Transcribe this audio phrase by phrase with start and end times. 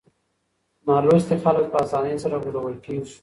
[0.87, 3.15] نالوستي خلک په اسانۍ سره غولول کېږي.